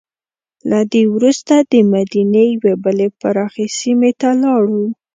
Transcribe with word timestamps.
له 0.69 0.79
دې 0.91 1.03
وروسته 1.15 1.53
دمدینې 1.71 2.43
یوې 2.55 2.73
بلې 2.83 3.07
پراخې 3.19 3.65
سیمې 3.79 4.11
ته 4.21 4.29
لاړو. 4.41 4.83